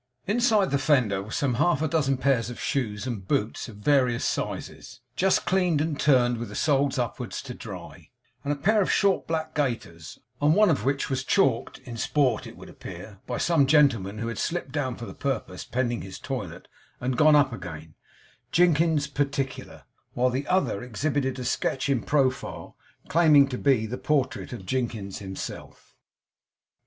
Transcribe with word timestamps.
Inside 0.25 0.71
the 0.71 0.79
fender 0.79 1.21
were 1.21 1.29
some 1.29 1.53
half 1.61 1.87
dozen 1.87 2.17
pairs 2.17 2.49
of 2.49 2.59
shoes 2.59 3.05
and 3.05 3.27
boots, 3.27 3.67
of 3.69 3.75
various 3.75 4.25
sizes, 4.25 4.99
just 5.15 5.45
cleaned 5.45 5.79
and 5.79 5.99
turned 5.99 6.37
with 6.37 6.49
the 6.49 6.55
soles 6.55 6.97
upwards 6.97 7.39
to 7.43 7.53
dry; 7.53 8.09
and 8.43 8.51
a 8.51 8.55
pair 8.55 8.81
of 8.81 8.91
short 8.91 9.27
black 9.27 9.53
gaiters, 9.53 10.17
on 10.41 10.53
one 10.55 10.71
of 10.71 10.83
which 10.85 11.11
was 11.11 11.23
chalked 11.23 11.77
in 11.85 11.97
sport, 11.97 12.47
it 12.47 12.57
would 12.57 12.67
appear, 12.67 13.19
by 13.27 13.37
some 13.37 13.67
gentleman 13.67 14.17
who 14.17 14.27
had 14.27 14.39
slipped 14.39 14.71
down 14.71 14.95
for 14.95 15.05
the 15.05 15.13
purpose, 15.13 15.63
pending 15.65 16.01
his 16.01 16.17
toilet, 16.17 16.67
and 16.99 17.15
gone 17.15 17.35
up 17.35 17.53
again 17.53 17.93
'Jinkins's 18.51 19.05
Particular,' 19.05 19.83
while 20.15 20.31
the 20.31 20.47
other 20.47 20.81
exhibited 20.81 21.37
a 21.37 21.45
sketch 21.45 21.89
in 21.89 22.01
profile, 22.01 22.75
claiming 23.07 23.47
to 23.49 23.57
be 23.59 23.85
the 23.85 23.99
portrait 23.99 24.51
of 24.51 24.65
Jinkins 24.65 25.19
himself. 25.19 25.93